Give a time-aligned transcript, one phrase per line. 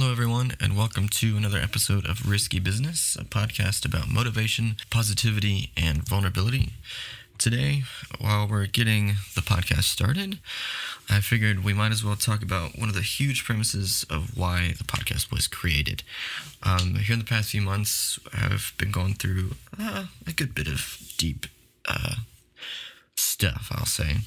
[0.00, 5.72] Hello, everyone, and welcome to another episode of Risky Business, a podcast about motivation, positivity,
[5.76, 6.74] and vulnerability.
[7.36, 7.82] Today,
[8.20, 10.38] while we're getting the podcast started,
[11.10, 14.74] I figured we might as well talk about one of the huge premises of why
[14.78, 16.04] the podcast was created.
[16.62, 20.68] Um, here in the past few months, I've been going through uh, a good bit
[20.68, 21.46] of deep
[21.88, 22.14] uh,
[23.16, 24.18] stuff, I'll say.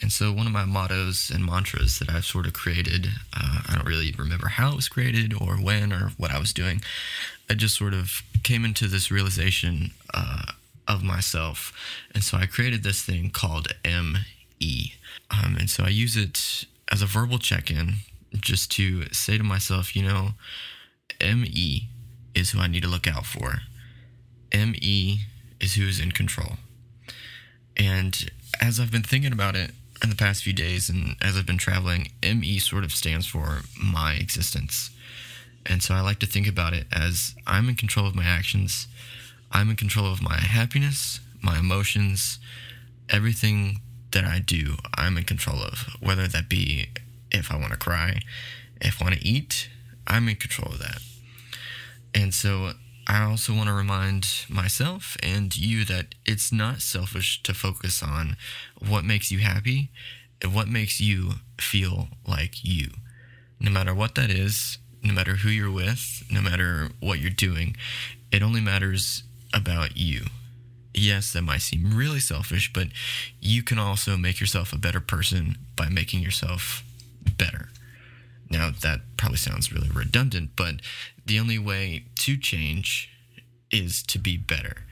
[0.00, 3.74] And so, one of my mottos and mantras that I've sort of created, uh, I
[3.74, 6.82] don't really remember how it was created or when or what I was doing.
[7.48, 10.52] I just sort of came into this realization uh,
[10.86, 11.72] of myself.
[12.14, 14.94] And so, I created this thing called ME.
[15.30, 17.94] Um, and so, I use it as a verbal check in
[18.34, 20.30] just to say to myself, you know,
[21.20, 21.88] ME
[22.34, 23.60] is who I need to look out for.
[24.52, 25.20] ME
[25.58, 26.58] is who's in control.
[27.78, 29.70] And as I've been thinking about it
[30.02, 33.62] in the past few days and as I've been traveling, ME sort of stands for
[33.82, 34.90] my existence.
[35.64, 38.86] And so I like to think about it as I'm in control of my actions,
[39.52, 42.38] I'm in control of my happiness, my emotions,
[43.08, 43.80] everything
[44.12, 45.86] that I do, I'm in control of.
[46.00, 46.88] Whether that be
[47.30, 48.20] if I want to cry,
[48.80, 49.68] if I want to eat,
[50.06, 51.00] I'm in control of that.
[52.14, 52.72] And so
[53.06, 58.36] I also want to remind myself and you that it's not selfish to focus on
[58.78, 59.90] what makes you happy
[60.42, 62.88] and what makes you feel like you.
[63.60, 67.76] No matter what that is, no matter who you're with, no matter what you're doing,
[68.32, 69.22] it only matters
[69.54, 70.26] about you.
[70.92, 72.88] Yes, that might seem really selfish, but
[73.40, 76.82] you can also make yourself a better person by making yourself
[77.38, 77.68] better.
[78.50, 80.76] Now, that probably sounds really redundant, but
[81.26, 83.10] the only way to change
[83.72, 84.86] is to be better.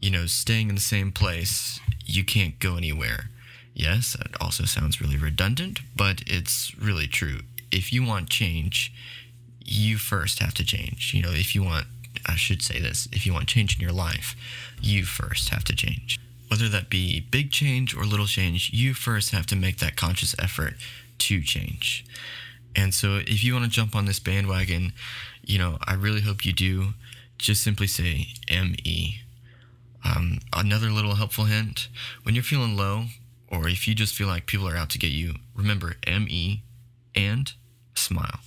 [0.00, 3.30] You know, staying in the same place, you can't go anywhere.
[3.72, 7.42] Yes, that also sounds really redundant, but it's really true.
[7.70, 8.92] If you want change,
[9.64, 11.14] you first have to change.
[11.14, 11.86] You know, if you want,
[12.26, 14.34] I should say this, if you want change in your life,
[14.82, 16.18] you first have to change.
[16.48, 20.34] Whether that be big change or little change, you first have to make that conscious
[20.40, 20.74] effort
[21.18, 22.04] to change.
[22.76, 24.92] And so if you want to jump on this bandwagon,
[25.42, 26.94] you know, I really hope you do.
[27.38, 29.20] Just simply say ME.
[30.04, 31.88] Um, another little helpful hint
[32.22, 33.06] when you're feeling low,
[33.48, 36.62] or if you just feel like people are out to get you, remember ME
[37.14, 37.52] and
[37.94, 38.40] smile.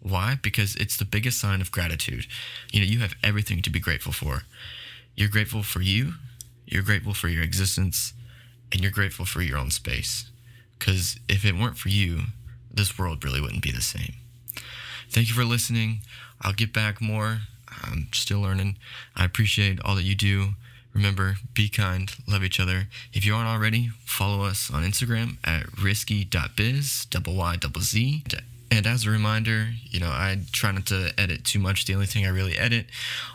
[0.00, 0.38] Why?
[0.40, 2.26] Because it's the biggest sign of gratitude.
[2.72, 4.42] You know, you have everything to be grateful for.
[5.14, 6.14] You're grateful for you,
[6.66, 8.12] you're grateful for your existence,
[8.70, 10.30] and you're grateful for your own space.
[10.78, 12.22] Because if it weren't for you,
[12.72, 14.14] this world really wouldn't be the same.
[15.10, 16.00] Thank you for listening.
[16.40, 17.40] I'll get back more.
[17.82, 18.76] I'm still learning.
[19.16, 20.50] I appreciate all that you do.
[20.92, 22.88] Remember, be kind, love each other.
[23.12, 28.24] If you aren't already, follow us on Instagram at risky.biz, double Y, double Z.
[28.70, 31.84] And as a reminder, you know, I try not to edit too much.
[31.84, 32.86] The only thing I really edit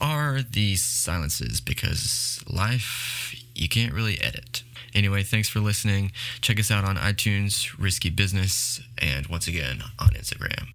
[0.00, 4.63] are the silences because life, you can't really edit.
[4.94, 6.12] Anyway, thanks for listening.
[6.40, 10.72] Check us out on iTunes, Risky Business, and once again on Instagram.